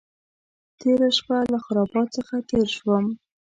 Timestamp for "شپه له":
1.17-1.57